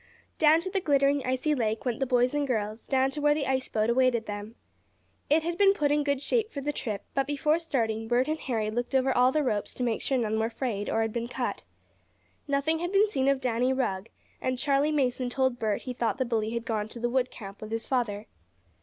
[0.39, 3.45] Down to the glittering, icy lake went the boys and girls, down to where the
[3.45, 4.55] ice boat awaited them.
[5.29, 8.39] It had been put in good shape for the trip, but before starting Bert and
[8.39, 11.27] Harry looked over all the ropes to make sure none were frayed, or had been
[11.27, 11.61] cut.
[12.47, 14.09] Nothing had been seen of Danny Rugg,
[14.41, 17.61] and Charley Mason told Bert he thought the bully had gone to the wood camp
[17.61, 18.25] with his father.